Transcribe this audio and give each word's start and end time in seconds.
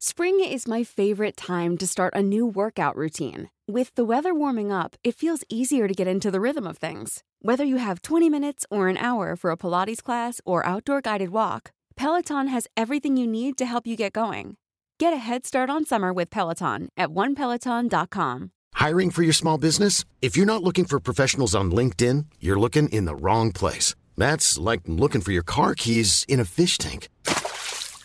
Spring 0.00 0.38
is 0.38 0.68
my 0.68 0.84
favorite 0.84 1.36
time 1.36 1.76
to 1.76 1.84
start 1.84 2.14
a 2.14 2.22
new 2.22 2.46
workout 2.46 2.94
routine. 2.94 3.50
With 3.66 3.92
the 3.96 4.04
weather 4.04 4.32
warming 4.32 4.70
up, 4.70 4.94
it 5.02 5.16
feels 5.16 5.42
easier 5.48 5.88
to 5.88 5.92
get 5.92 6.06
into 6.06 6.30
the 6.30 6.40
rhythm 6.40 6.68
of 6.68 6.78
things. 6.78 7.24
Whether 7.42 7.64
you 7.64 7.78
have 7.78 8.02
20 8.02 8.30
minutes 8.30 8.64
or 8.70 8.86
an 8.86 8.96
hour 8.96 9.34
for 9.34 9.50
a 9.50 9.56
Pilates 9.56 10.00
class 10.00 10.40
or 10.44 10.64
outdoor 10.64 11.00
guided 11.00 11.30
walk, 11.30 11.72
Peloton 11.96 12.46
has 12.46 12.68
everything 12.76 13.16
you 13.16 13.26
need 13.26 13.58
to 13.58 13.66
help 13.66 13.88
you 13.88 13.96
get 13.96 14.12
going. 14.12 14.56
Get 15.00 15.12
a 15.12 15.16
head 15.16 15.44
start 15.44 15.68
on 15.68 15.84
summer 15.84 16.12
with 16.12 16.30
Peloton 16.30 16.90
at 16.96 17.08
onepeloton.com. 17.08 18.52
Hiring 18.74 19.10
for 19.10 19.24
your 19.24 19.32
small 19.32 19.58
business? 19.58 20.04
If 20.22 20.36
you're 20.36 20.46
not 20.46 20.62
looking 20.62 20.84
for 20.84 21.00
professionals 21.00 21.56
on 21.56 21.72
LinkedIn, 21.72 22.26
you're 22.38 22.60
looking 22.60 22.88
in 22.90 23.04
the 23.04 23.16
wrong 23.16 23.50
place. 23.50 23.96
That's 24.16 24.56
like 24.58 24.82
looking 24.86 25.22
for 25.22 25.32
your 25.32 25.42
car 25.42 25.74
keys 25.74 26.24
in 26.28 26.38
a 26.38 26.44
fish 26.44 26.78
tank. 26.78 27.08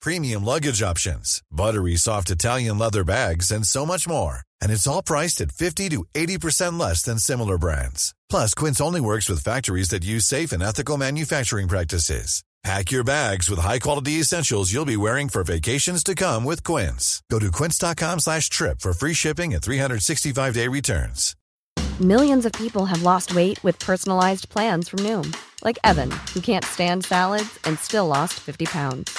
premium 0.00 0.44
luggage 0.44 0.82
options, 0.82 1.42
buttery 1.50 1.96
soft 1.96 2.30
Italian 2.30 2.78
leather 2.78 3.04
bags, 3.04 3.50
and 3.50 3.66
so 3.66 3.86
much 3.86 4.08
more. 4.08 4.40
And 4.60 4.72
it's 4.72 4.86
all 4.86 5.02
priced 5.02 5.40
at 5.40 5.52
50 5.52 5.88
to 5.90 6.04
80% 6.14 6.80
less 6.80 7.02
than 7.02 7.18
similar 7.18 7.58
brands. 7.58 8.14
Plus, 8.28 8.54
Quince 8.54 8.80
only 8.80 9.00
works 9.00 9.28
with 9.28 9.44
factories 9.44 9.90
that 9.90 10.04
use 10.04 10.26
safe 10.26 10.52
and 10.52 10.62
ethical 10.62 10.96
manufacturing 10.96 11.68
practices. 11.68 12.42
Pack 12.62 12.90
your 12.90 13.04
bags 13.04 13.48
with 13.48 13.58
high-quality 13.58 14.20
essentials 14.20 14.70
you'll 14.70 14.84
be 14.84 14.96
wearing 14.96 15.30
for 15.30 15.42
vacations 15.42 16.04
to 16.04 16.14
come 16.14 16.44
with 16.44 16.62
Quince. 16.62 17.22
Go 17.30 17.38
to 17.38 17.50
quince.com 17.50 18.20
slash 18.20 18.50
trip 18.50 18.80
for 18.80 18.92
free 18.92 19.14
shipping 19.14 19.54
and 19.54 19.62
365-day 19.62 20.68
returns. 20.68 21.36
Millions 21.98 22.44
of 22.44 22.52
people 22.52 22.84
have 22.86 23.02
lost 23.02 23.34
weight 23.34 23.62
with 23.64 23.78
personalized 23.78 24.48
plans 24.50 24.90
from 24.90 25.00
Noom, 25.00 25.34
like 25.64 25.78
Evan, 25.84 26.10
who 26.34 26.40
can't 26.40 26.64
stand 26.64 27.04
salads 27.04 27.58
and 27.64 27.78
still 27.78 28.06
lost 28.06 28.34
50 28.40 28.66
pounds. 28.66 29.18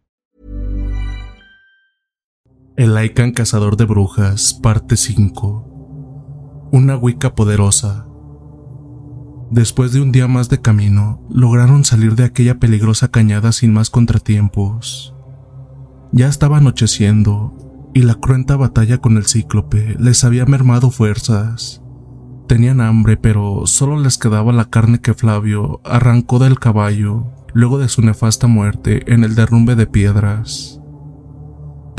El 2.77 2.95
Aikan 2.95 3.33
Cazador 3.33 3.75
de 3.75 3.83
Brujas, 3.83 4.53
parte 4.53 4.95
5. 4.95 6.69
Una 6.71 6.95
Wicca 6.95 7.35
poderosa. 7.35 8.07
Después 9.51 9.91
de 9.91 9.99
un 9.99 10.13
día 10.13 10.29
más 10.29 10.47
de 10.47 10.61
camino, 10.61 11.21
lograron 11.29 11.83
salir 11.83 12.15
de 12.15 12.23
aquella 12.23 12.59
peligrosa 12.59 13.09
cañada 13.09 13.51
sin 13.51 13.73
más 13.73 13.89
contratiempos. 13.89 15.13
Ya 16.13 16.29
estaba 16.29 16.59
anocheciendo, 16.59 17.91
y 17.93 18.03
la 18.03 18.15
cruenta 18.15 18.55
batalla 18.55 18.99
con 18.99 19.17
el 19.17 19.25
cíclope 19.25 19.97
les 19.99 20.23
había 20.23 20.45
mermado 20.45 20.91
fuerzas. 20.91 21.83
Tenían 22.47 22.79
hambre, 22.79 23.17
pero 23.17 23.63
solo 23.65 23.99
les 23.99 24.17
quedaba 24.17 24.53
la 24.53 24.69
carne 24.69 25.01
que 25.01 25.13
Flavio 25.13 25.81
arrancó 25.83 26.39
del 26.39 26.57
caballo 26.57 27.33
luego 27.53 27.79
de 27.79 27.89
su 27.89 28.01
nefasta 28.01 28.47
muerte 28.47 29.13
en 29.13 29.25
el 29.25 29.35
derrumbe 29.35 29.75
de 29.75 29.87
piedras. 29.87 30.80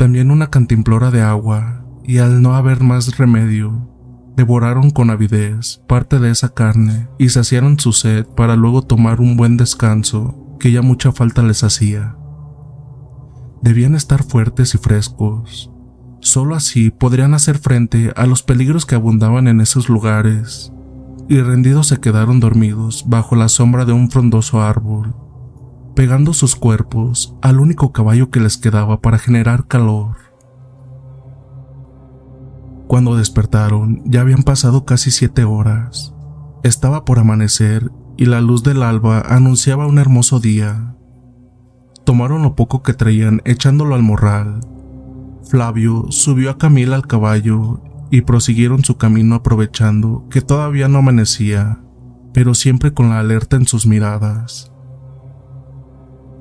También 0.03 0.31
una 0.31 0.49
cantimplora 0.49 1.11
de 1.11 1.21
agua, 1.21 1.85
y 2.03 2.17
al 2.17 2.41
no 2.41 2.55
haber 2.55 2.83
más 2.83 3.17
remedio, 3.17 3.89
devoraron 4.35 4.89
con 4.89 5.09
avidez 5.09 5.81
parte 5.87 6.19
de 6.19 6.29
esa 6.29 6.53
carne 6.53 7.07
y 7.17 7.29
saciaron 7.29 7.79
su 7.79 7.93
sed 7.93 8.25
para 8.25 8.57
luego 8.57 8.81
tomar 8.81 9.21
un 9.21 9.37
buen 9.37 9.55
descanso 9.55 10.57
que 10.59 10.73
ya 10.73 10.81
mucha 10.81 11.13
falta 11.13 11.41
les 11.41 11.63
hacía. 11.63 12.17
Debían 13.61 13.95
estar 13.95 14.23
fuertes 14.23 14.75
y 14.75 14.77
frescos. 14.77 15.71
Solo 16.19 16.55
así 16.55 16.89
podrían 16.89 17.33
hacer 17.33 17.57
frente 17.57 18.11
a 18.17 18.25
los 18.25 18.43
peligros 18.43 18.85
que 18.85 18.95
abundaban 18.95 19.47
en 19.47 19.61
esos 19.61 19.87
lugares, 19.87 20.73
y 21.29 21.39
rendidos 21.39 21.87
se 21.87 22.01
quedaron 22.01 22.41
dormidos 22.41 23.05
bajo 23.07 23.37
la 23.37 23.47
sombra 23.47 23.85
de 23.85 23.93
un 23.93 24.11
frondoso 24.11 24.61
árbol, 24.61 25.15
pegando 25.95 26.33
sus 26.33 26.55
cuerpos 26.55 27.35
al 27.41 27.59
único 27.59 27.91
caballo 27.91 28.29
que 28.29 28.39
les 28.39 28.57
quedaba 28.57 29.01
para 29.01 29.19
generar 29.19 29.67
calor. 29.67 30.17
Cuando 32.87 33.15
despertaron 33.15 34.01
ya 34.05 34.21
habían 34.21 34.43
pasado 34.43 34.85
casi 34.85 35.11
siete 35.11 35.43
horas. 35.43 36.13
Estaba 36.63 37.05
por 37.05 37.19
amanecer 37.19 37.91
y 38.17 38.25
la 38.25 38.41
luz 38.41 38.63
del 38.63 38.83
alba 38.83 39.21
anunciaba 39.21 39.87
un 39.87 39.97
hermoso 39.97 40.39
día. 40.39 40.95
Tomaron 42.05 42.43
lo 42.43 42.55
poco 42.55 42.83
que 42.83 42.93
traían 42.93 43.41
echándolo 43.45 43.95
al 43.95 44.03
morral. 44.03 44.61
Flavio 45.49 46.05
subió 46.09 46.49
a 46.51 46.57
Camila 46.57 46.95
al 46.95 47.07
caballo 47.07 47.81
y 48.11 48.21
prosiguieron 48.21 48.83
su 48.83 48.97
camino 48.97 49.35
aprovechando 49.35 50.27
que 50.29 50.41
todavía 50.41 50.87
no 50.87 50.99
amanecía, 50.99 51.79
pero 52.33 52.53
siempre 52.53 52.93
con 52.93 53.09
la 53.09 53.19
alerta 53.19 53.55
en 53.55 53.65
sus 53.65 53.87
miradas. 53.87 54.72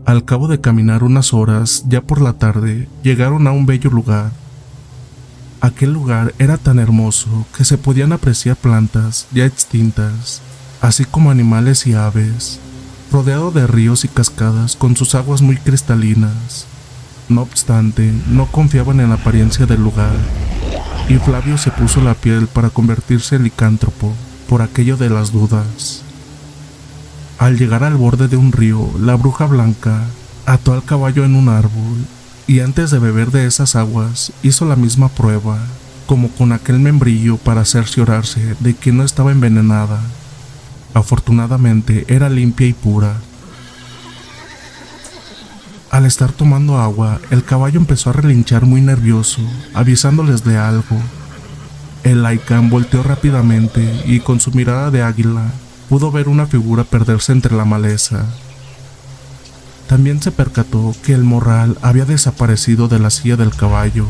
Al 0.04 0.24
cabo 0.24 0.48
de 0.48 0.60
caminar 0.60 1.04
unas 1.04 1.32
horas, 1.32 1.84
ya 1.88 2.00
por 2.00 2.20
la 2.20 2.32
tarde, 2.32 2.88
llegaron 3.04 3.46
a 3.46 3.52
un 3.52 3.66
bello 3.66 3.88
lugar. 3.88 4.32
Aquel 5.60 5.92
lugar 5.92 6.34
era 6.40 6.56
tan 6.56 6.80
hermoso 6.80 7.46
que 7.56 7.64
se 7.64 7.78
podían 7.78 8.12
apreciar 8.12 8.56
plantas 8.56 9.28
ya 9.30 9.46
extintas, 9.46 10.42
así 10.80 11.04
como 11.04 11.30
animales 11.30 11.86
y 11.86 11.94
aves, 11.94 12.58
rodeado 13.12 13.52
de 13.52 13.68
ríos 13.68 14.04
y 14.04 14.08
cascadas 14.08 14.74
con 14.74 14.96
sus 14.96 15.14
aguas 15.14 15.40
muy 15.40 15.56
cristalinas. 15.56 16.66
No 17.28 17.42
obstante, 17.42 18.12
no 18.28 18.46
confiaban 18.46 18.98
en 18.98 19.10
la 19.10 19.14
apariencia 19.14 19.66
del 19.66 19.84
lugar, 19.84 20.16
y 21.08 21.14
Flavio 21.14 21.56
se 21.58 21.70
puso 21.70 22.00
la 22.00 22.14
piel 22.14 22.48
para 22.48 22.70
convertirse 22.70 23.36
en 23.36 23.44
licántropo 23.44 24.12
por 24.48 24.62
aquello 24.62 24.96
de 24.96 25.10
las 25.10 25.30
dudas. 25.30 26.02
Al 27.42 27.58
llegar 27.58 27.82
al 27.82 27.96
borde 27.96 28.28
de 28.28 28.36
un 28.36 28.52
río, 28.52 28.88
la 29.00 29.16
bruja 29.16 29.46
blanca 29.46 30.04
ató 30.46 30.74
al 30.74 30.84
caballo 30.84 31.24
en 31.24 31.34
un 31.34 31.48
árbol 31.48 32.06
y 32.46 32.60
antes 32.60 32.92
de 32.92 33.00
beber 33.00 33.32
de 33.32 33.46
esas 33.46 33.74
aguas 33.74 34.32
hizo 34.44 34.64
la 34.64 34.76
misma 34.76 35.08
prueba, 35.08 35.58
como 36.06 36.28
con 36.28 36.52
aquel 36.52 36.78
membrillo 36.78 37.38
para 37.38 37.64
cerciorarse 37.64 38.54
de 38.60 38.74
que 38.74 38.92
no 38.92 39.02
estaba 39.02 39.32
envenenada. 39.32 39.98
Afortunadamente 40.94 42.04
era 42.06 42.28
limpia 42.28 42.68
y 42.68 42.74
pura. 42.74 43.16
Al 45.90 46.06
estar 46.06 46.30
tomando 46.30 46.78
agua, 46.78 47.18
el 47.32 47.42
caballo 47.42 47.80
empezó 47.80 48.10
a 48.10 48.12
relinchar 48.12 48.66
muy 48.66 48.82
nervioso, 48.82 49.40
avisándoles 49.74 50.44
de 50.44 50.58
algo. 50.58 50.96
El 52.04 52.22
Laikan 52.22 52.70
volteó 52.70 53.02
rápidamente 53.02 54.04
y 54.06 54.20
con 54.20 54.38
su 54.38 54.52
mirada 54.52 54.92
de 54.92 55.02
águila 55.02 55.50
pudo 55.92 56.10
ver 56.10 56.30
una 56.30 56.46
figura 56.46 56.84
perderse 56.84 57.32
entre 57.32 57.54
la 57.54 57.66
maleza. 57.66 58.24
También 59.88 60.22
se 60.22 60.32
percató 60.32 60.94
que 61.04 61.12
el 61.12 61.22
morral 61.22 61.76
había 61.82 62.06
desaparecido 62.06 62.88
de 62.88 62.98
la 62.98 63.10
silla 63.10 63.36
del 63.36 63.54
caballo. 63.54 64.06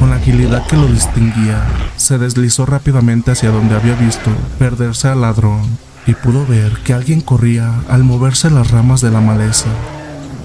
Con 0.00 0.08
la 0.08 0.16
agilidad 0.16 0.66
que 0.66 0.78
lo 0.78 0.86
distinguía, 0.86 1.62
se 1.98 2.16
deslizó 2.16 2.64
rápidamente 2.64 3.30
hacia 3.30 3.50
donde 3.50 3.74
había 3.74 3.94
visto 3.94 4.30
perderse 4.58 5.08
al 5.08 5.20
ladrón 5.20 5.60
y 6.06 6.14
pudo 6.14 6.46
ver 6.46 6.78
que 6.78 6.94
alguien 6.94 7.20
corría 7.20 7.82
al 7.90 8.02
moverse 8.02 8.48
las 8.48 8.70
ramas 8.70 9.02
de 9.02 9.10
la 9.10 9.20
maleza. 9.20 9.68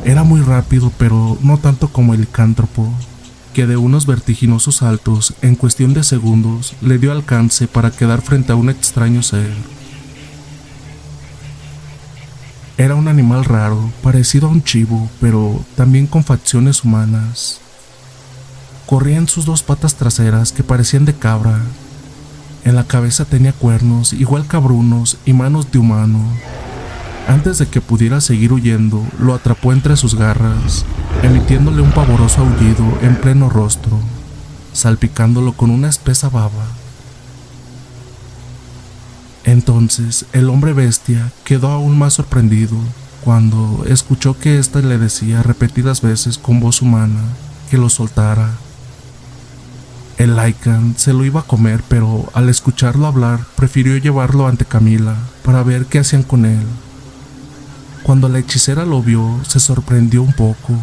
Era 0.04 0.25
muy 0.25 0.42
rápido, 0.42 0.92
pero 0.98 1.38
no 1.44 1.60
tanto 1.60 1.88
como 1.94 2.13
el 2.13 2.19
licántropo, 2.19 2.92
que 3.54 3.68
de 3.68 3.78
unos 3.78 4.06
vertiginosos 4.06 4.75
saltos, 4.75 5.33
en 5.42 5.56
cuestión 5.56 5.94
de 5.94 6.04
segundos, 6.04 6.75
le 6.81 6.98
dio 6.98 7.13
alcance 7.13 7.69
para 7.69 7.90
quedar 7.90 8.22
frente 8.22 8.51
a 8.51 8.56
un 8.56 8.69
extraño 8.69 9.24
ser. 9.24 9.76
Era 12.77 12.94
un 12.94 13.07
animal 13.07 13.44
raro, 13.44 13.91
parecido 14.03 14.47
a 14.47 14.51
un 14.51 14.63
chivo, 14.63 15.09
pero 15.19 15.59
también 15.75 16.06
con 16.06 16.24
facciones 16.24 16.83
humanas. 16.83 17.59
Corría 18.85 19.18
en 19.18 19.27
sus 19.27 19.45
dos 19.45 19.63
patas 19.63 19.95
traseras 19.95 20.51
que 20.51 20.62
parecían 20.62 21.03
de 21.03 21.15
cabra. 21.15 21.59
En 22.63 22.75
la 22.75 22.83
cabeza 22.83 23.25
tenía 23.25 23.51
cuernos, 23.51 24.13
igual 24.13 24.45
cabrunos 24.45 25.18
y 25.25 25.33
manos 25.33 25.71
de 25.71 25.79
humano. 25.79 26.19
Antes 27.27 27.57
de 27.57 27.68
que 27.68 27.81
pudiera 27.81 28.21
seguir 28.21 28.53
huyendo, 28.53 29.03
lo 29.19 29.33
atrapó 29.33 29.73
entre 29.73 29.97
sus 29.97 30.13
garras, 30.13 30.85
emitiéndole 31.23 31.81
un 31.81 31.91
pavoroso 31.91 32.41
aullido 32.41 32.85
en 33.01 33.15
pleno 33.15 33.50
rostro, 33.50 34.00
salpicándolo 34.71 35.53
con 35.53 35.71
una 35.71 35.89
espesa 35.89 36.30
baba. 36.30 36.76
Entonces 39.47 40.25
el 40.33 40.49
hombre 40.49 40.73
bestia 40.73 41.31
quedó 41.45 41.69
aún 41.69 41.97
más 41.97 42.15
sorprendido 42.15 42.75
cuando 43.23 43.85
escuchó 43.88 44.38
que 44.38 44.59
ésta 44.59 44.81
le 44.81 44.97
decía 44.97 45.41
repetidas 45.41 46.01
veces 46.01 46.38
con 46.38 46.59
voz 46.59 46.81
humana 46.81 47.21
que 47.71 47.77
lo 47.77 47.89
soltara. 47.89 48.51
El 50.17 50.35
Lycan 50.35 50.95
se 50.97 51.13
lo 51.13 51.23
iba 51.23 51.39
a 51.39 51.47
comer, 51.47 51.81
pero 51.88 52.29
al 52.33 52.49
escucharlo 52.49 53.07
hablar 53.07 53.39
prefirió 53.55 53.95
llevarlo 53.95 54.47
ante 54.47 54.65
Camila 54.65 55.15
para 55.45 55.63
ver 55.63 55.85
qué 55.85 55.99
hacían 55.99 56.23
con 56.23 56.44
él. 56.44 56.65
Cuando 58.03 58.27
la 58.27 58.39
hechicera 58.39 58.85
lo 58.85 59.01
vio, 59.01 59.39
se 59.47 59.61
sorprendió 59.61 60.23
un 60.23 60.33
poco. 60.33 60.73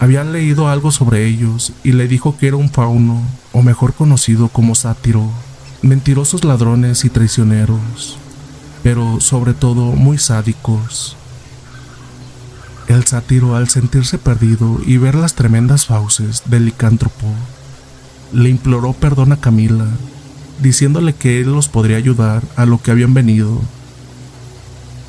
Había 0.00 0.22
leído 0.22 0.68
algo 0.68 0.90
sobre 0.90 1.24
ellos 1.24 1.72
y 1.82 1.92
le 1.92 2.08
dijo 2.08 2.36
que 2.36 2.48
era 2.48 2.56
un 2.56 2.68
fauno, 2.68 3.22
o 3.54 3.62
mejor 3.62 3.94
conocido 3.94 4.48
como 4.48 4.74
sátiro 4.74 5.30
mentirosos 5.86 6.44
ladrones 6.44 7.04
y 7.04 7.10
traicioneros, 7.10 8.18
pero 8.82 9.20
sobre 9.20 9.54
todo 9.54 9.92
muy 9.92 10.18
sádicos. 10.18 11.16
El 12.88 13.04
sátiro, 13.04 13.56
al 13.56 13.68
sentirse 13.68 14.18
perdido 14.18 14.80
y 14.84 14.96
ver 14.96 15.14
las 15.14 15.34
tremendas 15.34 15.86
fauces 15.86 16.42
del 16.46 16.66
licántropo, 16.66 17.26
le 18.32 18.48
imploró 18.48 18.92
perdón 18.92 19.32
a 19.32 19.40
Camila, 19.40 19.86
diciéndole 20.60 21.14
que 21.14 21.40
él 21.40 21.52
los 21.52 21.68
podría 21.68 21.96
ayudar 21.96 22.42
a 22.56 22.66
lo 22.66 22.80
que 22.80 22.90
habían 22.90 23.14
venido. 23.14 23.60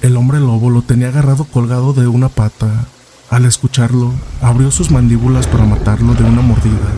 El 0.01 0.15
hombre 0.15 0.39
lobo 0.39 0.69
lo 0.69 0.81
tenía 0.83 1.09
agarrado 1.09 1.45
colgado 1.45 1.93
de 1.93 2.07
una 2.07 2.29
pata. 2.29 2.85
Al 3.29 3.45
escucharlo, 3.45 4.13
abrió 4.41 4.71
sus 4.71 4.91
mandíbulas 4.91 5.47
para 5.47 5.65
matarlo 5.65 6.13
de 6.13 6.23
una 6.23 6.41
mordida, 6.41 6.93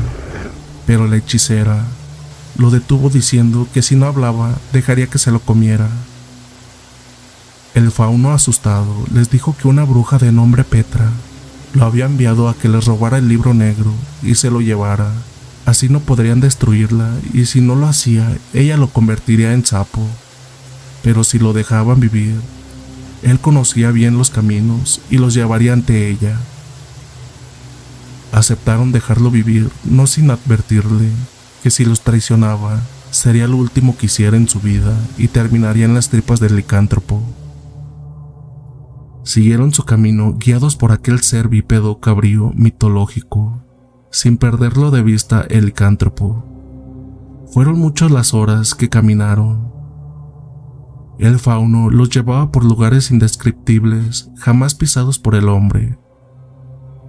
pero 0.86 1.08
la 1.08 1.18
hechicera 1.18 1.86
lo 2.60 2.70
detuvo 2.72 3.10
diciendo 3.10 3.68
que 3.74 3.82
si 3.82 3.96
no 3.96 4.06
hablaba 4.06 4.54
dejaría 4.74 5.08
que 5.08 5.18
se 5.18 5.32
lo 5.32 5.40
comiera. 5.40 5.88
El 7.74 7.90
fauno 7.90 8.34
asustado 8.34 8.94
les 9.14 9.30
dijo 9.30 9.56
que 9.58 9.70
una 9.70 9.86
bruja 9.86 10.18
de 10.18 10.34
nombre 10.34 10.66
Petra 10.66 11.10
lo 11.74 11.86
había 11.86 12.06
enviado 12.06 12.50
a 12.50 12.54
que 12.54 12.68
les 12.68 12.84
robara 12.84 13.18
el 13.18 13.30
libro 13.30 13.54
negro 13.54 13.94
y 14.22 14.36
se 14.36 14.52
lo 14.52 14.60
llevara. 14.60 15.10
Así 15.66 15.88
no 15.88 16.02
podrían 16.02 16.42
destruirla 16.42 17.14
y 17.34 17.46
si 17.46 17.62
no 17.62 17.76
lo 17.76 17.88
hacía, 17.88 18.38
ella 18.54 18.76
lo 18.76 18.90
convertiría 18.90 19.54
en 19.54 19.66
sapo. 19.66 20.06
Pero 21.02 21.24
si 21.24 21.40
lo 21.40 21.54
dejaban 21.54 22.02
vivir, 22.02 22.36
él 23.24 23.40
conocía 23.40 23.92
bien 23.92 24.18
los 24.18 24.32
caminos 24.32 25.00
y 25.10 25.18
los 25.18 25.34
llevaría 25.34 25.72
ante 25.72 26.10
ella. 26.10 26.38
Aceptaron 28.34 28.92
dejarlo 28.92 29.32
vivir, 29.32 29.70
no 29.86 30.08
sin 30.08 30.30
advertirle 30.30 31.10
que 31.62 31.70
si 31.70 31.86
los 31.86 32.02
traicionaba, 32.02 32.80
sería 33.12 33.48
lo 33.48 33.58
último 33.58 33.98
que 33.98 34.06
hiciera 34.06 34.38
en 34.38 34.48
su 34.48 34.60
vida 34.60 34.96
y 35.18 35.28
terminaría 35.28 35.86
en 35.86 35.94
las 35.94 36.10
tripas 36.10 36.40
del 36.40 36.56
licántropo. 36.56 37.22
Siguieron 39.24 39.74
su 39.74 39.84
camino 39.84 40.36
guiados 40.38 40.76
por 40.76 40.92
aquel 40.92 41.20
ser 41.20 41.50
bípedo 41.50 42.00
cabrío 42.00 42.52
mitológico, 42.56 43.64
sin 44.12 44.38
perderlo 44.38 44.92
de 44.92 45.04
vista 45.04 45.46
el 45.50 45.68
licántropo. 45.68 46.46
Fueron 47.52 47.80
muchas 47.80 48.12
las 48.12 48.34
horas 48.34 48.76
que 48.76 48.90
caminaron. 48.90 49.72
El 51.20 51.38
fauno 51.38 51.90
los 51.90 52.10
llevaba 52.10 52.52
por 52.52 52.64
lugares 52.64 53.12
indescriptibles, 53.12 54.32
jamás 54.38 54.74
pisados 54.74 55.20
por 55.20 55.36
el 55.36 55.50
hombre. 55.50 56.00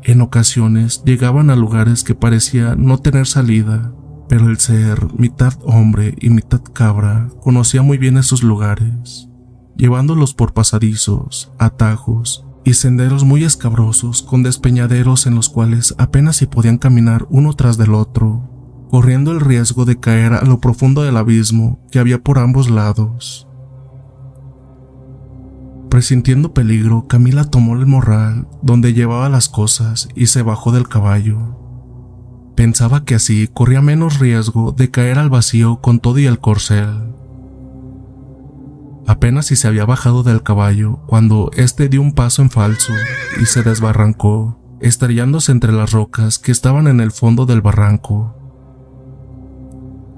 En 0.03 0.21
ocasiones 0.21 1.05
llegaban 1.05 1.51
a 1.51 1.57
lugares 1.57 2.03
que 2.03 2.15
parecía 2.15 2.75
no 2.75 2.99
tener 2.99 3.27
salida, 3.27 3.93
pero 4.31 4.49
el 4.49 4.61
ser, 4.61 5.13
mitad 5.19 5.55
hombre 5.65 6.15
y 6.21 6.31
mitad 6.31 6.63
cabra, 6.63 7.31
conocía 7.41 7.83
muy 7.83 7.99
bien 7.99 8.17
esos 8.17 8.45
lugares, 8.45 9.29
llevándolos 9.77 10.35
por 10.35 10.55
pasadizos, 10.55 11.51
atajos 11.59 12.47
y 12.65 12.75
senderos 12.75 13.25
muy 13.25 13.43
escabrosos 13.43 14.23
con 14.23 14.45
despeñaderos 14.45 15.27
en 15.27 15.35
los 15.35 15.49
cuales 15.49 15.97
apenas 15.99 16.37
si 16.37 16.47
podían 16.47 16.79
caminar 16.79 17.27
uno 17.29 17.55
tras 17.55 17.77
del 17.77 17.93
otro, 17.93 18.87
corriendo 18.89 19.33
el 19.33 19.41
riesgo 19.41 19.85
de 19.85 19.99
caer 19.99 20.35
a 20.35 20.45
lo 20.45 20.61
profundo 20.61 21.03
del 21.03 21.17
abismo 21.17 21.85
que 21.91 21.99
había 21.99 22.23
por 22.23 22.39
ambos 22.39 22.71
lados. 22.71 23.49
Presintiendo 25.91 26.55
peligro, 26.55 27.09
Camila 27.09 27.51
tomó 27.51 27.75
el 27.75 27.85
morral 27.85 28.47
donde 28.63 28.95
llevaba 28.95 29.29
las 29.29 29.49
cosas 29.49 30.09
y 30.15 30.27
se 30.27 30.43
bajó 30.43 30.71
del 30.71 30.87
caballo. 30.87 31.60
Pensaba 32.61 33.07
que 33.07 33.15
así 33.15 33.49
corría 33.49 33.81
menos 33.81 34.19
riesgo 34.19 34.73
de 34.73 34.91
caer 34.91 35.19
al 35.19 35.31
vacío 35.31 35.81
con 35.81 35.99
todo 35.99 36.19
y 36.19 36.27
el 36.27 36.41
corcel. 36.41 37.15
Apenas 39.07 39.47
si 39.47 39.57
se 39.57 39.67
había 39.67 39.87
bajado 39.87 40.23
del 40.23 40.43
caballo 40.43 41.01
cuando 41.07 41.51
éste 41.57 41.89
dio 41.89 42.03
un 42.03 42.13
paso 42.13 42.43
en 42.43 42.51
falso 42.51 42.93
y 43.41 43.47
se 43.47 43.63
desbarrancó, 43.63 44.61
estrellándose 44.83 45.53
entre 45.53 45.73
las 45.73 45.93
rocas 45.93 46.39
que 46.39 46.53
estaban 46.53 46.87
en 46.87 47.01
el 47.01 47.13
fondo 47.13 47.47
del 47.47 47.63
barranco. 47.63 48.37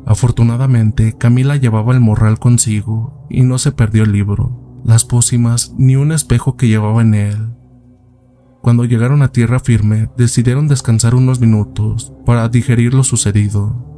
Afortunadamente, 0.04 1.16
Camila 1.16 1.54
llevaba 1.58 1.94
el 1.94 2.00
morral 2.00 2.40
consigo 2.40 3.24
y 3.30 3.42
no 3.42 3.58
se 3.58 3.70
perdió 3.70 4.02
el 4.02 4.10
libro, 4.10 4.80
las 4.84 5.04
pócimas 5.04 5.74
ni 5.78 5.94
un 5.94 6.10
espejo 6.10 6.56
que 6.56 6.66
llevaba 6.66 7.02
en 7.02 7.14
él. 7.14 7.61
Cuando 8.62 8.84
llegaron 8.84 9.22
a 9.22 9.32
tierra 9.32 9.58
firme, 9.58 10.08
decidieron 10.16 10.68
descansar 10.68 11.16
unos 11.16 11.40
minutos 11.40 12.12
para 12.24 12.48
digerir 12.48 12.94
lo 12.94 13.02
sucedido. 13.02 13.90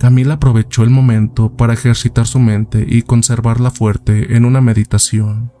Camila 0.00 0.34
aprovechó 0.34 0.82
el 0.82 0.90
momento 0.90 1.56
para 1.56 1.72
ejercitar 1.72 2.26
su 2.26 2.40
mente 2.40 2.84
y 2.86 3.02
conservarla 3.02 3.70
fuerte 3.70 4.36
en 4.36 4.44
una 4.44 4.60
meditación, 4.60 5.52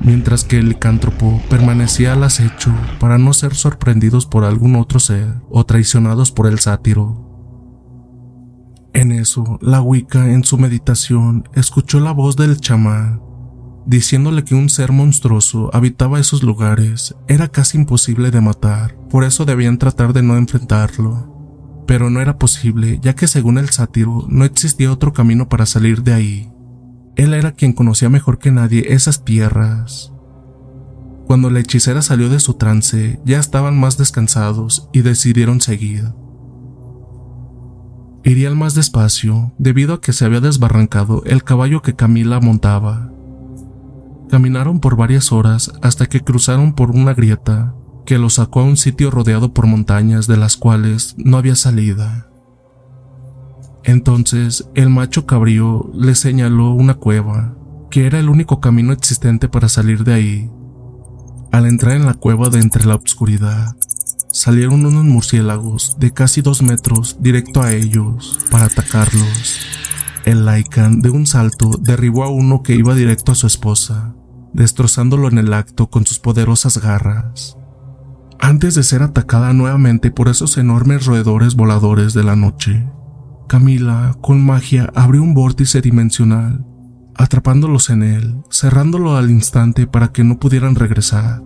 mientras 0.00 0.44
que 0.44 0.58
el 0.58 0.68
licántropo 0.68 1.40
permanecía 1.48 2.12
al 2.12 2.22
acecho 2.22 2.74
para 3.00 3.16
no 3.16 3.32
ser 3.32 3.54
sorprendidos 3.54 4.26
por 4.26 4.44
algún 4.44 4.76
otro 4.76 5.00
ser 5.00 5.36
o 5.48 5.64
traicionados 5.64 6.30
por 6.30 6.46
el 6.48 6.58
sátiro. 6.58 7.30
En 8.92 9.10
eso, 9.10 9.58
la 9.62 9.80
Wicca 9.80 10.30
en 10.30 10.44
su 10.44 10.58
meditación 10.58 11.48
escuchó 11.54 11.98
la 11.98 12.12
voz 12.12 12.36
del 12.36 12.60
chamán 12.60 13.33
diciéndole 13.86 14.44
que 14.44 14.54
un 14.54 14.68
ser 14.68 14.92
monstruoso 14.92 15.70
habitaba 15.72 16.20
esos 16.20 16.42
lugares, 16.42 17.14
era 17.28 17.48
casi 17.48 17.78
imposible 17.78 18.30
de 18.30 18.40
matar, 18.40 18.96
por 19.10 19.24
eso 19.24 19.44
debían 19.44 19.78
tratar 19.78 20.12
de 20.12 20.22
no 20.22 20.36
enfrentarlo. 20.36 21.32
Pero 21.86 22.08
no 22.08 22.20
era 22.20 22.38
posible, 22.38 22.98
ya 23.02 23.14
que 23.14 23.26
según 23.26 23.58
el 23.58 23.68
sátiro 23.70 24.26
no 24.28 24.44
existía 24.44 24.90
otro 24.90 25.12
camino 25.12 25.48
para 25.48 25.66
salir 25.66 26.02
de 26.02 26.14
ahí. 26.14 26.50
Él 27.16 27.34
era 27.34 27.52
quien 27.52 27.72
conocía 27.72 28.08
mejor 28.08 28.38
que 28.38 28.50
nadie 28.50 28.92
esas 28.94 29.24
tierras. 29.24 30.12
Cuando 31.26 31.50
la 31.50 31.60
hechicera 31.60 32.02
salió 32.02 32.28
de 32.28 32.40
su 32.40 32.54
trance, 32.54 33.20
ya 33.24 33.38
estaban 33.38 33.78
más 33.78 33.96
descansados 33.96 34.88
y 34.92 35.02
decidieron 35.02 35.60
seguir. 35.60 36.12
Irían 38.24 38.56
más 38.56 38.74
despacio 38.74 39.52
debido 39.58 39.94
a 39.94 40.00
que 40.00 40.14
se 40.14 40.24
había 40.24 40.40
desbarrancado 40.40 41.22
el 41.26 41.44
caballo 41.44 41.82
que 41.82 41.94
Camila 41.94 42.40
montaba. 42.40 43.13
Caminaron 44.30 44.80
por 44.80 44.96
varias 44.96 45.32
horas 45.32 45.72
hasta 45.82 46.06
que 46.06 46.20
cruzaron 46.20 46.74
por 46.74 46.90
una 46.90 47.14
grieta 47.14 47.74
que 48.04 48.18
los 48.18 48.34
sacó 48.34 48.60
a 48.60 48.64
un 48.64 48.76
sitio 48.76 49.10
rodeado 49.10 49.52
por 49.52 49.66
montañas 49.66 50.26
de 50.26 50.36
las 50.36 50.56
cuales 50.56 51.14
no 51.16 51.36
había 51.36 51.56
salida. 51.56 52.28
Entonces 53.82 54.68
el 54.74 54.88
macho 54.90 55.26
cabrío 55.26 55.90
le 55.94 56.14
señaló 56.14 56.70
una 56.72 56.94
cueva, 56.94 57.54
que 57.90 58.06
era 58.06 58.18
el 58.18 58.28
único 58.28 58.60
camino 58.60 58.92
existente 58.92 59.48
para 59.48 59.68
salir 59.68 60.04
de 60.04 60.14
ahí. 60.14 60.50
Al 61.52 61.66
entrar 61.66 61.94
en 61.94 62.06
la 62.06 62.14
cueva 62.14 62.48
de 62.48 62.60
entre 62.60 62.84
la 62.86 62.96
oscuridad, 62.96 63.76
salieron 64.32 64.84
unos 64.84 65.04
murciélagos 65.04 65.96
de 65.98 66.12
casi 66.12 66.42
dos 66.42 66.62
metros 66.62 67.18
directo 67.20 67.62
a 67.62 67.72
ellos 67.72 68.40
para 68.50 68.64
atacarlos. 68.64 69.73
El 70.24 70.46
Lycan 70.46 71.02
de 71.02 71.10
un 71.10 71.26
salto 71.26 71.72
derribó 71.78 72.24
a 72.24 72.30
uno 72.30 72.62
que 72.62 72.74
iba 72.74 72.94
directo 72.94 73.32
a 73.32 73.34
su 73.34 73.46
esposa, 73.46 74.14
destrozándolo 74.54 75.28
en 75.28 75.36
el 75.36 75.52
acto 75.52 75.90
con 75.90 76.06
sus 76.06 76.18
poderosas 76.18 76.78
garras. 76.78 77.58
Antes 78.40 78.74
de 78.74 78.84
ser 78.84 79.02
atacada 79.02 79.52
nuevamente 79.52 80.10
por 80.10 80.28
esos 80.28 80.56
enormes 80.56 81.04
roedores 81.04 81.56
voladores 81.56 82.14
de 82.14 82.24
la 82.24 82.36
noche, 82.36 82.86
Camila, 83.48 84.16
con 84.22 84.42
magia, 84.42 84.90
abrió 84.94 85.22
un 85.22 85.34
vórtice 85.34 85.82
dimensional, 85.82 86.64
atrapándolos 87.14 87.90
en 87.90 88.02
él, 88.02 88.42
cerrándolo 88.50 89.18
al 89.18 89.30
instante 89.30 89.86
para 89.86 90.08
que 90.08 90.24
no 90.24 90.38
pudieran 90.38 90.74
regresar. 90.74 91.42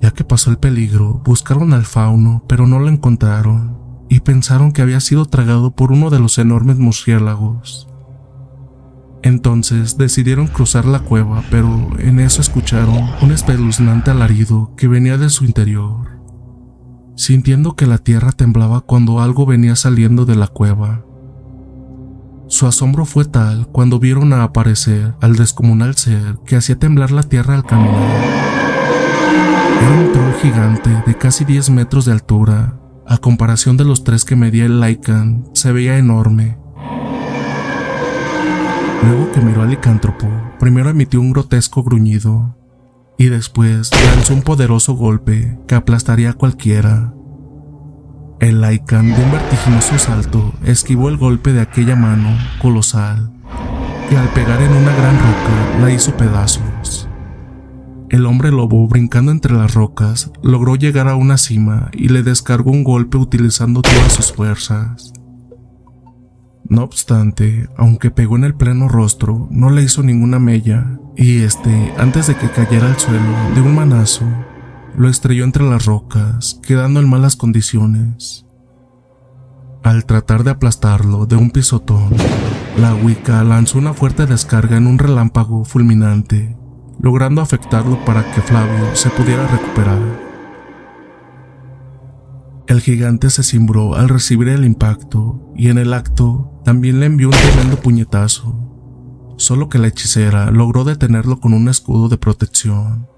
Ya 0.00 0.12
que 0.12 0.22
pasó 0.22 0.52
el 0.52 0.58
peligro, 0.58 1.22
buscaron 1.24 1.72
al 1.72 1.84
fauno, 1.84 2.44
pero 2.48 2.68
no 2.68 2.78
lo 2.78 2.88
encontraron, 2.88 3.77
y 4.08 4.20
pensaron 4.20 4.72
que 4.72 4.82
había 4.82 5.00
sido 5.00 5.26
tragado 5.26 5.70
por 5.70 5.92
uno 5.92 6.10
de 6.10 6.18
los 6.18 6.38
enormes 6.38 6.78
murciélagos. 6.78 7.88
Entonces 9.22 9.98
decidieron 9.98 10.46
cruzar 10.46 10.84
la 10.84 11.00
cueva, 11.00 11.42
pero 11.50 11.88
en 11.98 12.20
eso 12.20 12.40
escucharon 12.40 13.10
un 13.20 13.32
espeluznante 13.32 14.10
alarido 14.10 14.72
que 14.76 14.88
venía 14.88 15.18
de 15.18 15.28
su 15.28 15.44
interior 15.44 16.18
sintiendo 17.18 17.74
que 17.74 17.88
la 17.88 17.98
tierra 17.98 18.30
temblaba 18.30 18.80
cuando 18.80 19.20
algo 19.20 19.44
venía 19.44 19.74
saliendo 19.74 20.24
de 20.24 20.36
la 20.36 20.46
cueva. 20.46 21.04
Su 22.46 22.66
asombro 22.66 23.04
fue 23.04 23.24
tal 23.24 23.66
cuando 23.66 23.98
vieron 23.98 24.32
a 24.32 24.44
aparecer 24.44 25.14
al 25.20 25.34
descomunal 25.34 25.96
ser 25.96 26.38
que 26.46 26.54
hacía 26.54 26.78
temblar 26.78 27.10
la 27.10 27.24
tierra 27.24 27.56
al 27.56 27.64
caminar. 27.64 28.24
Era 29.82 30.00
un 30.00 30.12
troll 30.12 30.32
gigante 30.40 31.02
de 31.04 31.18
casi 31.18 31.44
10 31.44 31.70
metros 31.70 32.04
de 32.04 32.12
altura. 32.12 32.78
A 33.10 33.16
comparación 33.16 33.78
de 33.78 33.86
los 33.86 34.04
tres 34.04 34.26
que 34.26 34.36
medía 34.36 34.66
el 34.66 34.82
Lycan, 34.82 35.48
se 35.54 35.72
veía 35.72 35.96
enorme. 35.96 36.58
Luego 39.02 39.32
que 39.32 39.40
miró 39.40 39.62
al 39.62 39.70
licántropo, 39.70 40.28
primero 40.60 40.90
emitió 40.90 41.18
un 41.18 41.32
grotesco 41.32 41.82
gruñido 41.82 42.54
y 43.16 43.30
después 43.30 43.90
lanzó 44.14 44.34
un 44.34 44.42
poderoso 44.42 44.92
golpe 44.92 45.58
que 45.66 45.74
aplastaría 45.74 46.28
a 46.28 46.34
cualquiera. 46.34 47.14
El 48.40 48.60
Lycan 48.60 49.06
de 49.06 49.24
un 49.24 49.32
vertiginoso 49.32 49.98
salto 49.98 50.52
esquivó 50.62 51.08
el 51.08 51.16
golpe 51.16 51.54
de 51.54 51.62
aquella 51.62 51.96
mano 51.96 52.36
colosal 52.60 53.32
y 54.12 54.16
al 54.16 54.28
pegar 54.34 54.60
en 54.60 54.70
una 54.70 54.94
gran 54.94 55.16
roca 55.16 55.80
la 55.80 55.90
hizo 55.90 56.14
pedazos. 56.14 56.62
El 58.10 58.24
hombre 58.24 58.50
lobo 58.50 58.88
brincando 58.88 59.32
entre 59.32 59.52
las 59.54 59.74
rocas 59.74 60.30
logró 60.42 60.76
llegar 60.76 61.08
a 61.08 61.16
una 61.16 61.36
cima 61.36 61.90
y 61.92 62.08
le 62.08 62.22
descargó 62.22 62.70
un 62.70 62.82
golpe 62.82 63.18
utilizando 63.18 63.82
todas 63.82 64.12
sus 64.12 64.32
fuerzas. 64.32 65.12
No 66.70 66.84
obstante, 66.84 67.68
aunque 67.76 68.10
pegó 68.10 68.36
en 68.36 68.44
el 68.44 68.54
pleno 68.54 68.88
rostro, 68.88 69.48
no 69.50 69.70
le 69.70 69.82
hizo 69.82 70.02
ninguna 70.02 70.38
mella, 70.38 70.98
y 71.16 71.42
este, 71.42 71.94
antes 71.96 72.26
de 72.26 72.36
que 72.36 72.50
cayera 72.50 72.88
al 72.88 72.98
suelo 72.98 73.54
de 73.54 73.62
un 73.62 73.74
manazo, 73.74 74.26
lo 74.94 75.08
estrelló 75.08 75.44
entre 75.44 75.68
las 75.68 75.86
rocas, 75.86 76.60
quedando 76.62 77.00
en 77.00 77.08
malas 77.08 77.36
condiciones. 77.36 78.44
Al 79.82 80.04
tratar 80.04 80.44
de 80.44 80.50
aplastarlo 80.50 81.24
de 81.24 81.36
un 81.36 81.50
pisotón, 81.50 82.10
la 82.78 82.94
Wicca 82.94 83.42
lanzó 83.44 83.78
una 83.78 83.94
fuerte 83.94 84.26
descarga 84.26 84.76
en 84.76 84.86
un 84.86 84.98
relámpago 84.98 85.64
fulminante, 85.64 86.57
logrando 87.00 87.40
afectarlo 87.40 88.04
para 88.04 88.30
que 88.32 88.40
Flavio 88.40 88.94
se 88.94 89.10
pudiera 89.10 89.46
recuperar. 89.46 90.28
El 92.66 92.80
gigante 92.80 93.30
se 93.30 93.42
cimbró 93.42 93.94
al 93.94 94.10
recibir 94.10 94.48
el 94.48 94.64
impacto 94.64 95.52
y 95.56 95.68
en 95.68 95.78
el 95.78 95.94
acto 95.94 96.60
también 96.64 97.00
le 97.00 97.06
envió 97.06 97.28
un 97.28 97.34
tremendo 97.34 97.80
puñetazo, 97.80 99.34
solo 99.38 99.70
que 99.70 99.78
la 99.78 99.88
hechicera 99.88 100.50
logró 100.50 100.84
detenerlo 100.84 101.40
con 101.40 101.54
un 101.54 101.68
escudo 101.68 102.10
de 102.10 102.18
protección, 102.18 103.08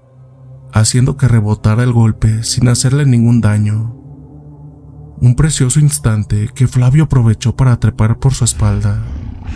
haciendo 0.71 1.17
que 1.17 1.27
rebotara 1.27 1.83
el 1.83 1.91
golpe 1.91 2.43
sin 2.43 2.69
hacerle 2.69 3.05
ningún 3.05 3.41
daño. 3.41 3.97
Un 5.19 5.35
precioso 5.35 5.81
instante 5.81 6.49
que 6.55 6.69
Flavio 6.69 7.03
aprovechó 7.03 7.55
para 7.55 7.77
trepar 7.77 8.19
por 8.19 8.33
su 8.33 8.45
espalda 8.45 9.03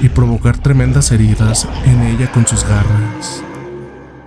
y 0.02 0.10
provocar 0.10 0.58
tremendas 0.58 1.12
heridas 1.14 1.68
en 1.86 2.02
ella 2.02 2.30
con 2.34 2.46
sus 2.46 2.64
garras. 2.68 3.44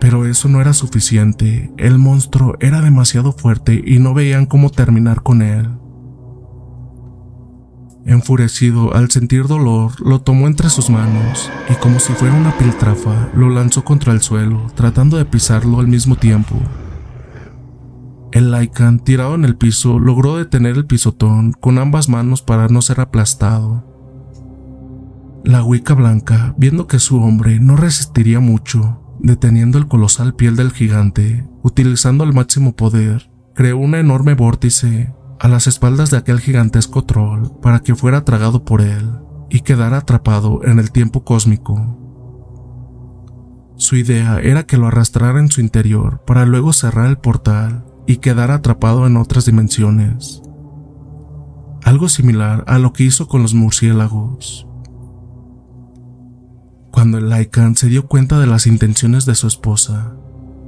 Pero 0.09 0.25
eso 0.25 0.49
no 0.49 0.63
era 0.63 0.73
suficiente, 0.73 1.71
el 1.77 1.99
monstruo 1.99 2.57
era 2.61 2.81
demasiado 2.81 3.33
fuerte 3.33 3.83
y 3.85 3.99
no 3.99 4.15
veían 4.15 4.47
cómo 4.47 4.71
terminar 4.71 5.23
con 5.23 5.43
él. 5.43 5.69
Enfurecido 8.07 8.95
al 8.95 9.11
sentir 9.11 9.47
dolor, 9.49 10.01
lo 10.01 10.23
tomó 10.23 10.47
entre 10.47 10.71
sus 10.71 10.89
manos 10.89 11.51
y 11.69 11.75
como 11.75 12.01
si 12.01 12.15
fuera 12.15 12.35
una 12.35 12.57
piltrafa, 12.57 13.29
lo 13.35 13.51
lanzó 13.51 13.85
contra 13.85 14.15
el 14.15 14.23
suelo, 14.23 14.69
tratando 14.75 15.19
de 15.19 15.27
pisarlo 15.27 15.79
al 15.79 15.89
mismo 15.89 16.17
tiempo. 16.17 16.57
El 18.33 18.51
Lycan, 18.51 19.01
tirado 19.01 19.35
en 19.35 19.45
el 19.45 19.57
piso, 19.59 19.99
logró 19.99 20.39
detener 20.39 20.77
el 20.77 20.87
pisotón 20.87 21.53
con 21.53 21.77
ambas 21.77 22.09
manos 22.09 22.41
para 22.41 22.69
no 22.69 22.81
ser 22.81 23.01
aplastado. 23.01 23.85
La 25.45 25.63
Wicca 25.63 25.93
Blanca, 25.93 26.55
viendo 26.57 26.87
que 26.87 26.99
su 26.99 27.23
hombre 27.23 27.61
no 27.61 27.77
resistiría 27.77 28.41
mucho, 28.41 29.03
deteniendo 29.21 29.79
el 29.79 29.89
colosal 29.89 30.35
piel 30.35 30.57
del 30.57 30.73
gigante, 30.73 31.49
utilizando 31.63 32.25
al 32.25 32.33
máximo 32.33 32.77
poder, 32.77 33.31
creó 33.55 33.79
una 33.79 33.99
enorme 33.99 34.35
vórtice 34.35 35.13
a 35.41 35.49
las 35.49 35.67
espaldas 35.67 36.11
de 36.11 36.17
aquel 36.19 36.41
gigantesco 36.41 37.05
troll 37.05 37.49
para 37.63 37.81
que 37.81 37.95
fuera 37.95 38.25
tragado 38.25 38.65
por 38.65 38.81
él 38.81 39.11
y 39.51 39.61
quedara 39.61 39.99
atrapado 39.99 40.61
en 40.65 40.79
el 40.79 40.91
tiempo 40.91 41.25
cósmico. 41.25 41.99
Su 43.77 43.97
idea 43.97 44.41
era 44.41 44.65
que 44.65 44.77
lo 44.77 44.89
arrastrara 44.89 45.41
en 45.41 45.51
su 45.51 45.61
interior 45.61 46.23
para 46.27 46.45
luego 46.45 46.73
cerrar 46.73 47.07
el 47.07 47.19
portal 47.19 47.85
y 48.07 48.19
quedar 48.19 48.51
atrapado 48.51 49.07
en 49.07 49.17
otras 49.17 49.47
dimensiones. 49.47 50.43
Algo 51.85 52.09
similar 52.09 52.65
a 52.67 52.79
lo 52.79 52.93
que 52.93 53.05
hizo 53.05 53.29
con 53.29 53.43
los 53.43 53.55
murciélagos. 53.55 54.68
Cuando 56.91 57.19
el 57.19 57.29
Lycan 57.29 57.77
se 57.77 57.89
dio 57.89 58.07
cuenta 58.07 58.41
de 58.41 58.47
las 58.47 58.67
intenciones 58.67 59.27
de 59.27 59.35
su 59.35 59.47
esposa, 59.47 60.15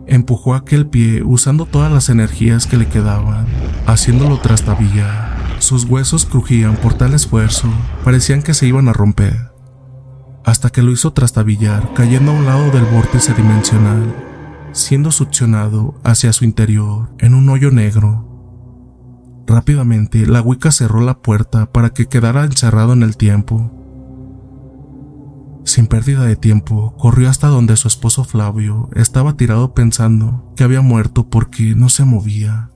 empujó 0.07 0.55
aquel 0.55 0.87
pie 0.87 1.23
usando 1.23 1.67
todas 1.67 1.91
las 1.91 2.09
energías 2.09 2.67
que 2.67 2.77
le 2.77 2.87
quedaban, 2.89 3.47
haciéndolo 3.87 4.39
trastabillar. 4.39 5.39
Sus 5.59 5.85
huesos 5.85 6.27
crujían 6.27 6.77
por 6.77 6.95
tal 6.95 7.15
esfuerzo, 7.15 7.69
parecían 8.05 8.43
que 8.43 8.55
se 8.55 8.67
iban 8.67 8.89
a 8.89 8.93
romper, 8.93 9.51
hasta 10.45 10.71
que 10.71 10.83
lo 10.83 10.93
hizo 10.93 11.13
trastabillar, 11.13 11.93
cayendo 11.95 12.33
a 12.33 12.35
un 12.35 12.45
lado 12.45 12.71
del 12.71 12.85
vórtice 12.85 13.33
dimensional, 13.35 14.15
siendo 14.73 15.11
succionado 15.13 16.01
hacia 16.05 16.33
su 16.33 16.45
interior 16.45 17.11
en 17.19 17.35
un 17.35 17.49
hoyo 17.49 17.71
negro. 17.71 18.27
Rápidamente, 19.47 20.27
la 20.27 20.43
Wicca 20.43 20.71
cerró 20.71 21.01
la 21.01 21.19
puerta 21.19 21.73
para 21.73 21.91
que 21.91 22.07
quedara 22.07 22.45
encerrado 22.45 22.93
en 22.93 23.03
el 23.03 23.17
tiempo 23.17 23.80
sin 25.65 25.87
pérdida 25.87 26.25
de 26.25 26.37
tiempo, 26.37 26.95
corrió 26.97 27.29
hasta 27.29 27.49
donde 27.49 27.77
su 27.77 27.89
esposo 27.89 28.25
Flavio 28.25 28.89
estaba 28.95 29.37
tirado 29.37 29.75
pensando 29.75 30.53
que 30.57 30.65
había 30.65 30.81
muerto 30.81 31.29
porque 31.29 31.75
no 31.75 31.89
se 31.89 32.05
movía. 32.05 32.71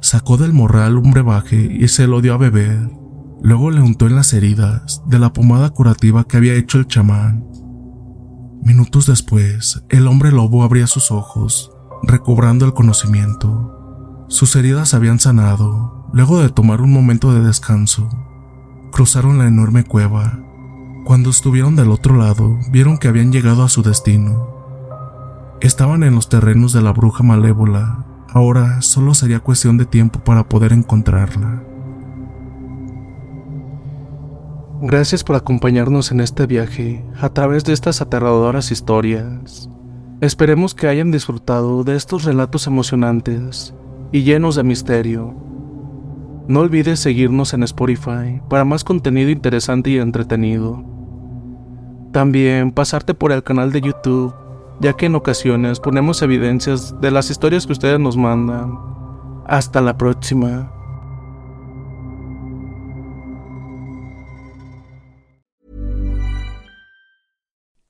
Sacó 0.00 0.36
del 0.36 0.52
morral 0.52 0.98
un 0.98 1.10
brebaje 1.10 1.56
y 1.78 1.88
se 1.88 2.06
lo 2.06 2.20
dio 2.20 2.34
a 2.34 2.38
beber. 2.38 2.90
Luego 3.42 3.70
le 3.70 3.80
untó 3.80 4.06
en 4.06 4.16
las 4.16 4.32
heridas 4.32 5.02
de 5.06 5.18
la 5.18 5.32
pomada 5.32 5.70
curativa 5.70 6.24
que 6.24 6.36
había 6.36 6.54
hecho 6.54 6.78
el 6.78 6.86
chamán. 6.86 7.44
Minutos 8.62 9.06
después, 9.06 9.84
el 9.88 10.06
hombre 10.08 10.32
lobo 10.32 10.62
abría 10.62 10.86
sus 10.86 11.10
ojos, 11.10 11.72
recobrando 12.02 12.64
el 12.64 12.72
conocimiento. 12.72 14.24
Sus 14.28 14.56
heridas 14.56 14.94
habían 14.94 15.20
sanado. 15.20 16.08
Luego 16.12 16.40
de 16.40 16.48
tomar 16.48 16.80
un 16.80 16.92
momento 16.92 17.34
de 17.34 17.40
descanso, 17.40 18.08
cruzaron 18.90 19.38
la 19.38 19.46
enorme 19.46 19.84
cueva 19.84 20.45
cuando 21.06 21.30
estuvieron 21.30 21.76
del 21.76 21.92
otro 21.92 22.16
lado, 22.16 22.58
vieron 22.72 22.98
que 22.98 23.06
habían 23.06 23.30
llegado 23.30 23.62
a 23.62 23.68
su 23.68 23.84
destino. 23.84 24.48
Estaban 25.60 26.02
en 26.02 26.16
los 26.16 26.28
terrenos 26.28 26.72
de 26.72 26.82
la 26.82 26.92
bruja 26.92 27.22
malévola. 27.22 28.04
Ahora 28.28 28.82
solo 28.82 29.14
sería 29.14 29.38
cuestión 29.38 29.78
de 29.78 29.86
tiempo 29.86 30.18
para 30.18 30.48
poder 30.48 30.72
encontrarla. 30.72 31.62
Gracias 34.82 35.22
por 35.22 35.36
acompañarnos 35.36 36.10
en 36.10 36.18
este 36.18 36.44
viaje 36.46 37.04
a 37.20 37.28
través 37.28 37.62
de 37.64 37.72
estas 37.72 38.00
aterradoras 38.00 38.72
historias. 38.72 39.70
Esperemos 40.20 40.74
que 40.74 40.88
hayan 40.88 41.12
disfrutado 41.12 41.84
de 41.84 41.94
estos 41.94 42.24
relatos 42.24 42.66
emocionantes 42.66 43.74
y 44.10 44.24
llenos 44.24 44.56
de 44.56 44.64
misterio. 44.64 45.36
No 46.48 46.60
olvides 46.60 46.98
seguirnos 46.98 47.54
en 47.54 47.62
Spotify 47.62 48.42
para 48.50 48.64
más 48.64 48.82
contenido 48.82 49.30
interesante 49.30 49.90
y 49.90 49.98
entretenido. 49.98 50.95
También 52.16 52.72
pasarte 52.72 53.12
por 53.12 53.30
el 53.30 53.42
canal 53.42 53.72
de 53.72 53.82
YouTube, 53.82 54.34
ya 54.80 54.94
que 54.94 55.04
en 55.04 55.16
ocasiones 55.16 55.78
ponemos 55.78 56.22
evidencias 56.22 56.98
de 56.98 57.10
las 57.10 57.28
historias 57.28 57.66
que 57.66 57.74
ustedes 57.74 58.00
nos 58.00 58.16
mandan. 58.16 58.78
Hasta 59.46 59.82
la 59.82 59.98
próxima. 59.98 60.72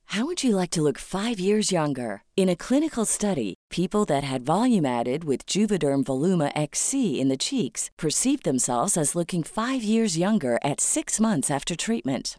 How 0.07 0.25
would 0.27 0.43
you 0.43 0.57
like 0.57 0.71
to 0.71 0.83
look 0.83 0.99
five 0.99 1.39
years 1.39 1.71
younger? 1.71 2.25
In 2.37 2.49
a 2.49 2.57
clinical 2.57 3.05
study, 3.05 3.55
people 3.71 4.05
that 4.07 4.25
had 4.25 4.45
volume 4.45 4.85
added 4.85 5.23
with 5.23 5.47
Juvederm 5.47 6.03
Voluma 6.03 6.51
XC 6.57 7.21
in 7.21 7.29
the 7.29 7.37
cheeks 7.37 7.91
perceived 7.97 8.43
themselves 8.43 8.97
as 8.97 9.15
looking 9.15 9.45
five 9.45 9.85
years 9.85 10.19
younger 10.19 10.59
at 10.65 10.81
six 10.81 11.21
months 11.21 11.49
after 11.49 11.77
treatment. 11.77 12.39